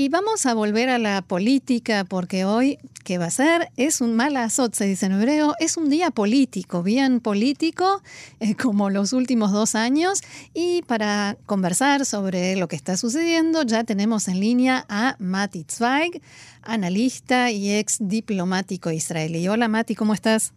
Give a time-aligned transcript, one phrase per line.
[0.00, 3.66] Y vamos a volver a la política porque hoy, ¿qué va a ser?
[3.76, 8.00] Es un azot, se dice en hebreo, es un día político, bien político,
[8.38, 10.20] eh, como los últimos dos años.
[10.54, 16.22] Y para conversar sobre lo que está sucediendo, ya tenemos en línea a Mati Zweig,
[16.62, 19.48] analista y ex diplomático israelí.
[19.48, 20.54] Hola Mati, ¿cómo estás?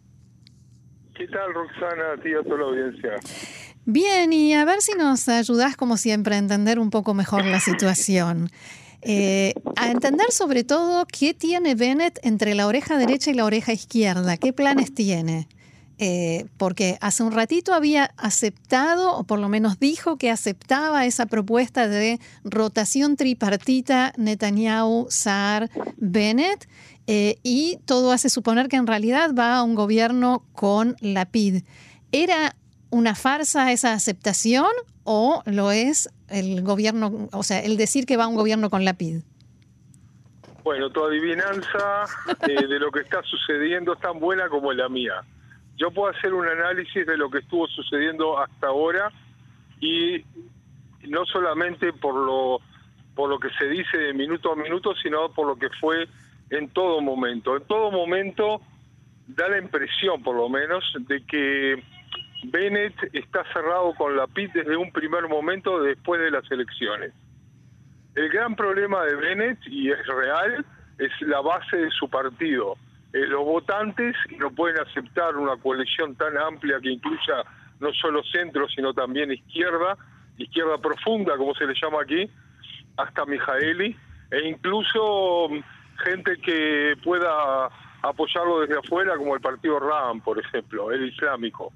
[1.16, 2.12] ¿Qué tal, Roxana?
[2.16, 3.10] A ti a toda la audiencia.
[3.86, 7.58] Bien, y a ver si nos ayudas, como siempre, a entender un poco mejor la
[7.58, 8.48] situación.
[9.04, 13.72] Eh, a entender sobre todo qué tiene Bennett entre la oreja derecha y la oreja
[13.72, 15.48] izquierda, qué planes tiene.
[15.98, 21.26] Eh, porque hace un ratito había aceptado, o por lo menos dijo que aceptaba esa
[21.26, 26.68] propuesta de rotación tripartita Netanyahu, Saar, Bennett,
[27.06, 31.62] eh, y todo hace suponer que en realidad va a un gobierno con la PID.
[32.10, 32.56] ¿Era
[32.90, 34.66] una farsa esa aceptación
[35.04, 38.94] o lo es el gobierno, o sea, el decir que va un gobierno con la
[38.94, 39.22] PID?
[40.64, 42.04] Bueno, tu adivinanza
[42.48, 45.22] eh, de lo que está sucediendo es tan buena como la mía.
[45.76, 49.10] Yo puedo hacer un análisis de lo que estuvo sucediendo hasta ahora
[49.80, 50.24] y
[51.08, 52.60] no solamente por lo
[53.14, 56.08] por lo que se dice de minuto a minuto, sino por lo que fue
[56.48, 57.56] en todo momento.
[57.56, 58.62] En todo momento
[59.26, 61.82] da la impresión, por lo menos, de que
[62.42, 67.12] Bennett está cerrado con la PIT desde un primer momento después de las elecciones.
[68.14, 70.64] El gran problema de Bennett, y es real,
[70.98, 72.76] es la base de su partido.
[73.12, 77.44] Eh, los votantes no pueden aceptar una coalición tan amplia que incluya
[77.80, 79.96] no solo centro, sino también izquierda,
[80.38, 82.28] izquierda profunda, como se le llama aquí,
[82.96, 83.96] hasta Mijaeli,
[84.30, 85.60] e incluso mm,
[86.04, 87.68] gente que pueda
[88.02, 91.72] apoyarlo desde afuera, como el partido RAM, por ejemplo, el islámico.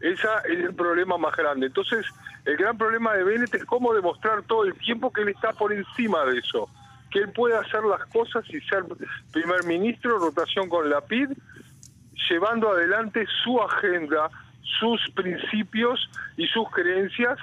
[0.00, 1.66] Ese es el problema más grande.
[1.66, 2.06] Entonces,
[2.44, 5.72] el gran problema de Bennett es cómo demostrar todo el tiempo que él está por
[5.72, 6.68] encima de eso,
[7.10, 8.84] que él puede hacer las cosas y ser
[9.32, 11.30] primer ministro, rotación con la PID,
[12.30, 14.30] llevando adelante su agenda,
[14.78, 17.38] sus principios y sus creencias,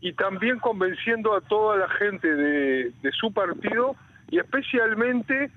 [0.00, 3.94] y también convenciendo a toda la gente de, de su partido
[4.30, 5.52] y especialmente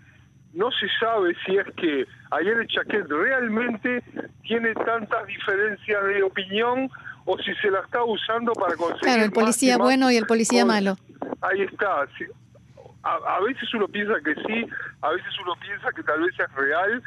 [0.56, 4.02] no se sabe si es que ayer Chaquet realmente
[4.44, 6.90] tiene tantas diferencias de opinión
[7.26, 9.02] o si se la está usando para conseguir.
[9.02, 10.96] Claro, el policía bueno y el policía malo.
[11.42, 12.08] Ahí está.
[13.04, 14.66] A, veces uno piensa que sí,
[15.02, 17.04] a veces uno piensa que tal vez es real.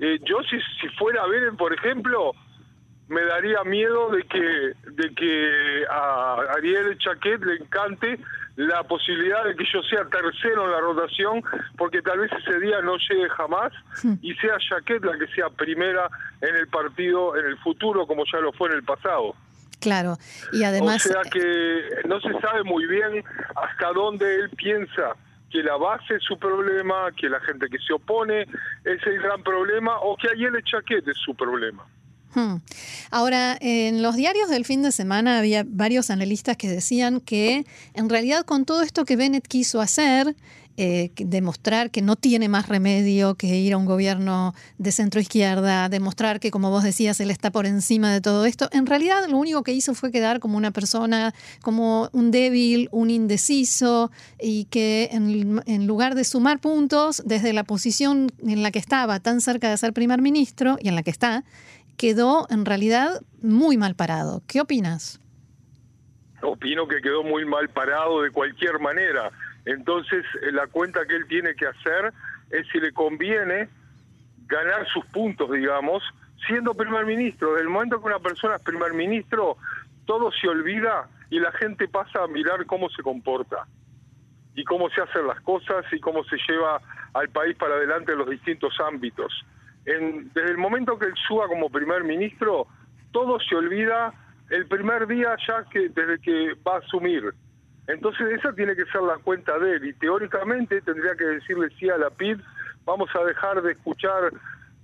[0.00, 2.32] Eh, yo, si, si fuera a ver, por ejemplo,
[3.08, 8.18] me daría miedo de que de que a Ariel Chaquet le encante
[8.58, 11.42] la posibilidad de que yo sea tercero en la rotación,
[11.76, 13.72] porque tal vez ese día no llegue jamás
[14.20, 16.10] y sea Chaquet la que sea primera
[16.40, 19.36] en el partido en el futuro, como ya lo fue en el pasado.
[19.80, 20.16] Claro,
[20.52, 21.06] y además...
[21.06, 23.22] O sea que no se sabe muy bien
[23.54, 25.14] hasta dónde él piensa
[25.52, 29.40] que la base es su problema, que la gente que se opone es el gran
[29.44, 31.86] problema, o que Ariel Chaquet es su problema.
[32.34, 32.56] Hmm.
[33.10, 38.08] Ahora, en los diarios del fin de semana había varios analistas que decían que en
[38.08, 40.36] realidad con todo esto que Bennett quiso hacer,
[40.80, 45.88] eh, demostrar que no tiene más remedio que ir a un gobierno de centro izquierda,
[45.88, 48.68] demostrar que, como vos decías, él está por encima de todo esto.
[48.70, 53.10] En realidad, lo único que hizo fue quedar como una persona, como un débil, un
[53.10, 58.78] indeciso, y que en, en lugar de sumar puntos desde la posición en la que
[58.78, 61.42] estaba, tan cerca de ser primer ministro, y en la que está,
[61.98, 64.42] quedó en realidad muy mal parado.
[64.48, 65.20] ¿Qué opinas?
[66.40, 69.30] Opino que quedó muy mal parado de cualquier manera.
[69.66, 72.14] Entonces, eh, la cuenta que él tiene que hacer
[72.50, 73.68] es si le conviene
[74.46, 76.02] ganar sus puntos, digamos,
[76.46, 77.50] siendo primer ministro.
[77.50, 79.58] Desde el momento que una persona es primer ministro,
[80.06, 83.66] todo se olvida y la gente pasa a mirar cómo se comporta
[84.54, 86.80] y cómo se hacen las cosas y cómo se lleva
[87.12, 89.44] al país para adelante en los distintos ámbitos
[89.84, 92.66] desde el momento que él suba como primer ministro,
[93.12, 94.12] todo se olvida
[94.50, 97.32] el primer día ya que desde que va a asumir.
[97.86, 101.88] Entonces esa tiene que ser la cuenta de él y teóricamente tendría que decirle sí
[101.88, 102.38] a la PID,
[102.84, 104.30] vamos a dejar de escuchar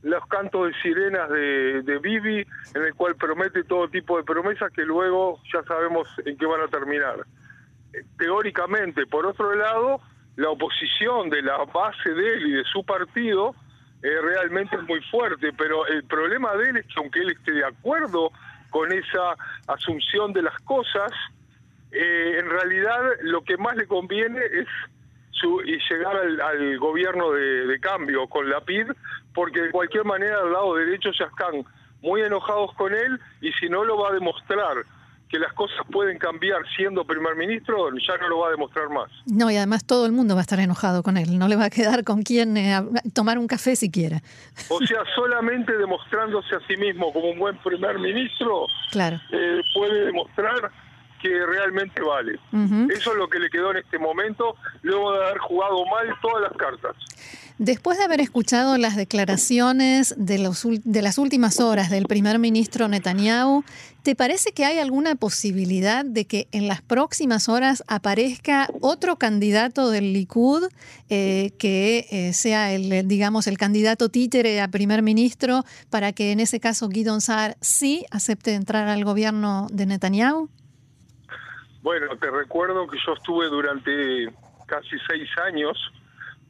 [0.02, 4.70] los cantos de sirenas de, de Bibi, en el cual promete todo tipo de promesas
[4.73, 7.25] que luego ya sabemos en qué van a terminar.
[8.19, 10.00] Teóricamente, por otro lado,
[10.37, 13.55] la oposición de la base de él y de su partido
[14.05, 17.53] eh, realmente es muy fuerte, pero el problema de él es que aunque él esté
[17.53, 18.31] de acuerdo
[18.69, 19.35] con esa
[19.67, 21.11] asunción de las cosas,
[21.91, 24.69] eh, en realidad lo que más le conviene es
[25.65, 28.93] y llegar al, gobierno de, cambio con la PID,
[29.35, 31.65] porque de cualquier manera al lado derecho ya están
[32.01, 34.85] muy enojados con él y si no lo va a demostrar
[35.35, 39.11] que las cosas pueden cambiar siendo primer ministro, ya no lo va a demostrar más.
[39.27, 41.65] No, y además todo el mundo va a estar enojado con él, no le va
[41.65, 42.81] a quedar con quien eh,
[43.13, 44.23] tomar un café siquiera.
[44.69, 49.21] O sea, solamente demostrándose a sí mismo como un buen primer ministro, claro.
[49.33, 50.71] Eh, puede demostrar
[51.21, 52.39] que realmente vale.
[52.95, 56.43] Eso es lo que le quedó en este momento, luego de haber jugado mal todas
[56.43, 56.95] las cartas.
[57.59, 62.89] Después de haber escuchado las declaraciones de, los, de las últimas horas del primer ministro
[62.89, 63.62] Netanyahu,
[64.03, 69.91] ¿te parece que hay alguna posibilidad de que en las próximas horas aparezca otro candidato
[69.91, 70.65] del Likud
[71.11, 76.41] eh, que eh, sea el, digamos, el candidato títere a primer ministro para que en
[76.41, 80.49] ese caso Guidon Saar sí acepte entrar al gobierno de Netanyahu?
[81.83, 84.27] Bueno, te recuerdo que yo estuve durante
[84.67, 85.79] casi seis años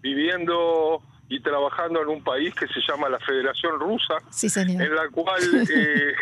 [0.05, 4.17] viviendo y trabajando en un país que se llama la Federación Rusa,
[4.85, 5.43] en la cual
[5.75, 6.15] eh,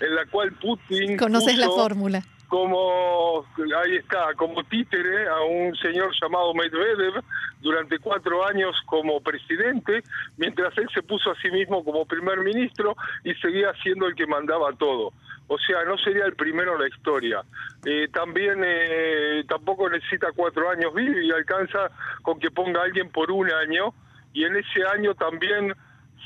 [0.00, 2.22] en la cual Putin conoces la fórmula
[2.54, 3.44] como
[3.82, 7.20] ahí está como títere a un señor llamado Medvedev
[7.60, 10.04] durante cuatro años como presidente
[10.36, 14.28] mientras él se puso a sí mismo como primer ministro y seguía siendo el que
[14.28, 15.10] mandaba todo
[15.48, 17.42] o sea, no sería el primero en la historia.
[17.84, 21.90] Eh, también eh, tampoco necesita cuatro años vivir y alcanza
[22.22, 23.92] con que ponga a alguien por un año
[24.32, 25.74] y en ese año también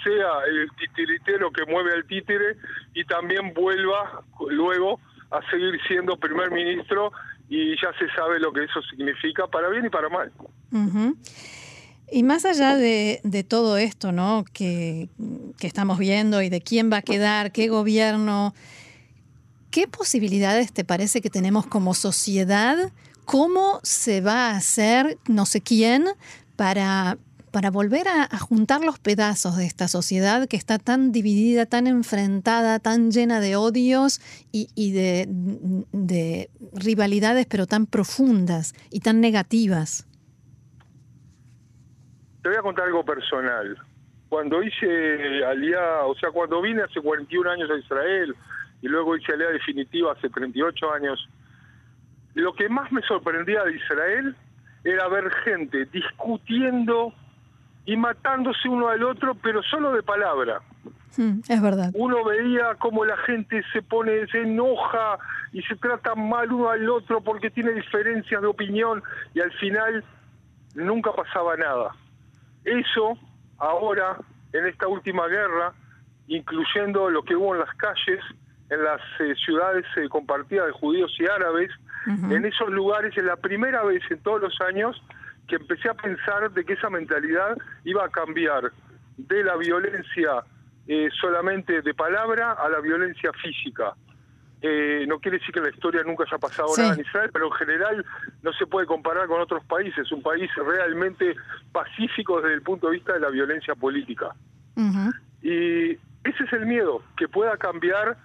[0.04, 2.58] sea el titiritero que mueve al títere
[2.94, 7.12] y también vuelva luego a seguir siendo primer ministro
[7.48, 10.32] y ya se sabe lo que eso significa para bien y para mal.
[12.10, 14.44] Y más allá de, de, todo esto, ¿no?
[14.52, 15.08] Que,
[15.58, 18.54] que estamos viendo y de quién va a quedar, qué gobierno,
[19.70, 22.90] ¿Qué posibilidades te parece que tenemos como sociedad?
[23.26, 26.06] ¿Cómo se va a hacer no sé quién
[26.56, 27.18] para,
[27.50, 32.78] para volver a, juntar los pedazos de esta sociedad que está tan dividida, tan enfrentada,
[32.78, 34.20] tan llena de odios
[34.52, 35.26] y, de,
[35.92, 40.06] de, rivalidades, pero tan profundas y tan negativas?
[42.42, 43.76] Te voy a contar algo personal.
[44.28, 48.36] Cuando hice aliá, o sea, cuando vine hace 41 años a Israel,
[48.82, 51.28] y luego hice ley definitiva hace 38 años.
[52.34, 54.36] Lo que más me sorprendía de Israel
[54.84, 57.12] era ver gente discutiendo
[57.88, 60.60] y matándose uno al otro, pero solo de palabra.
[61.16, 61.90] Hmm, es verdad.
[61.94, 65.16] Uno veía cómo la gente se pone, se enoja
[65.52, 69.02] y se trata mal uno al otro porque tiene diferencias de opinión
[69.32, 70.04] y al final
[70.74, 71.96] nunca pasaba nada.
[72.62, 73.16] Eso
[73.56, 74.18] ahora,
[74.52, 75.72] en esta última guerra,
[76.26, 78.22] incluyendo lo que hubo en las calles,
[78.68, 81.70] en las eh, ciudades eh, compartidas de judíos y árabes,
[82.06, 84.96] en esos lugares es la primera vez en todos los años
[85.48, 88.70] que empecé a pensar de que esa mentalidad iba a cambiar
[89.16, 90.44] de la violencia
[90.86, 93.94] eh, solamente de palabra a la violencia física.
[94.62, 98.06] no quiere decir que la historia nunca haya pasado nada en Israel, pero en general
[98.42, 100.10] no se puede comparar con otros países.
[100.12, 101.34] Un país realmente
[101.72, 104.34] pacífico desde el punto de vista de la violencia política.
[105.42, 105.92] Y
[106.24, 108.16] ese es el miedo, que pueda cambiar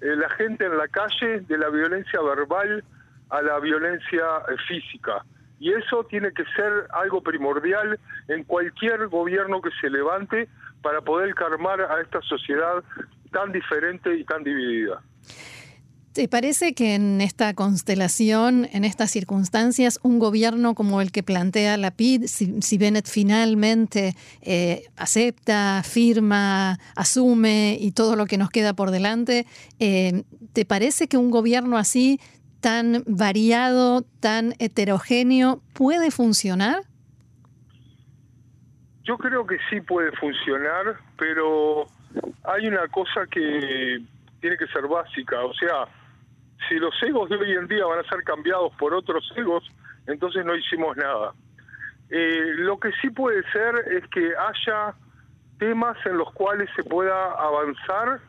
[0.00, 2.82] eh, la gente en la calle de la violencia verbal
[3.28, 5.24] a la violencia eh, física.
[5.60, 10.48] Y eso tiene que ser algo primordial en cualquier gobierno que se levante
[10.82, 12.82] para poder calmar a esta sociedad
[13.30, 15.02] tan diferente y tan dividida.
[16.12, 21.76] ¿Te parece que en esta constelación, en estas circunstancias, un gobierno como el que plantea
[21.76, 28.72] la PID, si, Bennett finalmente eh, acepta, firma, asume y todo lo que nos queda
[28.72, 29.46] por delante,
[29.78, 32.18] eh, ¿te parece que un gobierno así,
[32.60, 36.82] tan variado, tan heterogéneo, puede funcionar?
[39.04, 41.86] Yo creo que sí puede funcionar, pero
[42.44, 44.00] hay una cosa que
[44.40, 45.86] tiene que ser básica, o sea,
[46.68, 49.64] si los egos de hoy en día van a ser cambiados por otros egos,
[50.06, 51.32] entonces no hicimos nada.
[52.10, 54.94] Eh, lo que sí puede ser es que haya
[55.58, 58.20] temas en los cuales se pueda avanzar,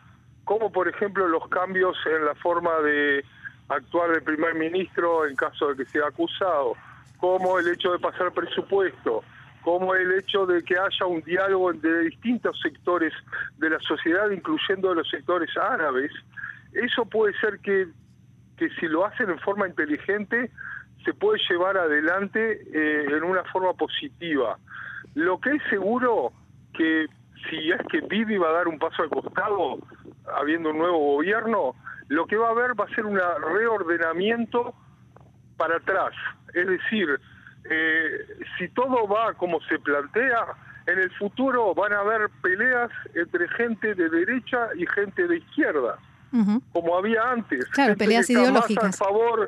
[0.43, 3.25] como por ejemplo los cambios en la forma de
[3.71, 6.73] actuar del primer ministro en caso de que sea acusado,
[7.17, 9.23] como el hecho de pasar presupuesto,
[9.61, 13.13] como el hecho de que haya un diálogo entre distintos sectores
[13.57, 16.11] de la sociedad, incluyendo los sectores árabes,
[16.73, 17.87] eso puede ser que
[18.61, 20.51] que si lo hacen en forma inteligente
[21.03, 24.59] se puede llevar adelante eh, en una forma positiva.
[25.15, 26.31] Lo que es seguro
[26.75, 27.07] que
[27.49, 29.79] si es que Bibi va a dar un paso al costado,
[30.35, 31.75] habiendo un nuevo gobierno,
[32.07, 34.73] lo que va a haber va a ser un reordenamiento
[35.57, 36.13] para atrás.
[36.53, 37.19] Es decir,
[37.69, 38.25] eh,
[38.57, 40.45] si todo va como se plantea,
[40.87, 45.97] en el futuro van a haber peleas entre gente de derecha y gente de izquierda,
[46.71, 47.65] como había antes.
[47.67, 49.01] Claro, peleas ideológicas.
[49.01, 49.47] a favor,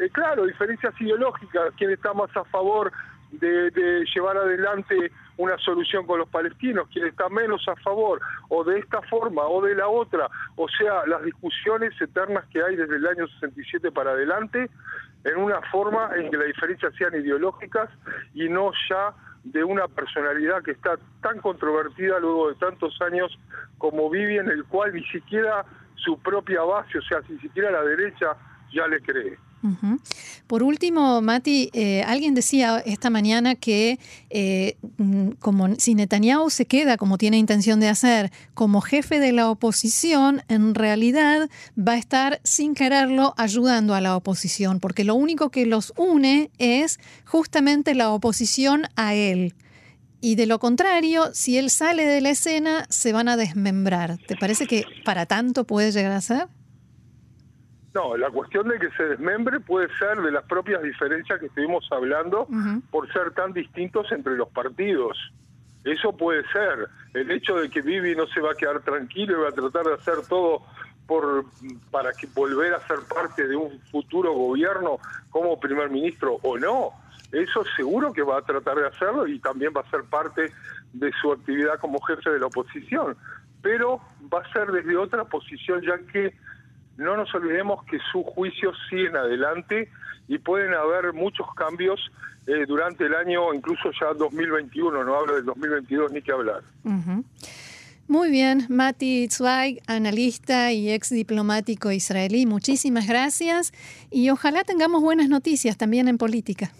[0.00, 2.92] eh, claro, diferencias ideológicas, quién está más a favor
[3.32, 8.78] de, llevar adelante una solución con los palestinos, quién está menos a favor, o de
[8.78, 13.06] esta forma o de la otra, o sea, las discusiones eternas que hay desde el
[13.06, 14.70] año 67 para adelante,
[15.24, 17.88] en una forma en que las diferencias sean ideológicas
[18.34, 23.36] y no ya de una personalidad que está tan controvertida luego de tantos años
[23.78, 25.64] como Vivi, en el cual ni siquiera
[25.96, 28.36] su propia base, o sea, ni siquiera la derecha
[28.72, 29.38] ya le cree.
[30.46, 33.98] Por último, Mati, eh, alguien decía esta mañana que
[34.30, 39.32] eh, mm, como si Netanyahu se queda, como tiene intención de hacer, como jefe de
[39.32, 45.14] la oposición, en realidad va a estar sin quererlo ayudando a la oposición, porque lo
[45.14, 49.54] único que los une es justamente la oposición a él.
[50.20, 54.18] Y de lo contrario, si él sale de la escena, se van a desmembrar.
[54.28, 56.48] ¿Te parece que para tanto puede llegar a ser?
[57.94, 61.86] No, la cuestión de que se desmembre puede ser de las propias diferencias que estuvimos
[61.92, 62.48] hablando
[62.90, 65.18] por ser tan distintos entre los partidos.
[65.84, 66.88] Eso puede ser.
[67.12, 69.84] El hecho de que Vivi no se va a quedar tranquilo y va a tratar
[69.84, 70.62] de hacer todo
[71.06, 71.44] por
[71.90, 74.98] para que volver a ser parte de un futuro gobierno
[75.30, 76.90] como primer ministro o no.
[77.32, 80.52] Eso seguro que va a tratar de hacerlo y también va a ser parte
[80.92, 83.16] de su actividad como jefe de la oposición.
[83.60, 84.00] Pero
[84.32, 86.34] va a ser desde otra posición ya que
[86.96, 89.88] no nos olvidemos que sus juicios siguen adelante
[90.28, 92.00] y pueden haber muchos cambios
[92.46, 96.62] eh, durante el año, incluso ya 2021, no hablo del 2022 ni que hablar.
[98.08, 103.72] Muy bien, Mati Zweig, analista y ex diplomático israelí, muchísimas gracias
[104.10, 106.72] y ojalá tengamos buenas noticias también en política.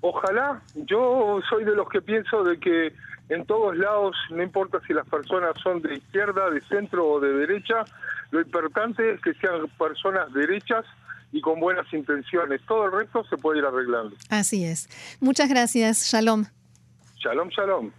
[0.00, 2.94] Ojalá, yo soy de los que pienso de que
[3.28, 7.32] en todos lados, no importa si las personas son de izquierda, de centro o de
[7.32, 7.84] derecha,
[8.30, 10.84] lo importante es que sean personas derechas
[11.32, 12.60] y con buenas intenciones.
[12.66, 14.16] Todo el resto se puede ir arreglando.
[14.30, 14.88] Así es.
[15.20, 16.10] Muchas gracias.
[16.10, 16.46] Shalom.
[17.16, 17.90] Shalom, shalom.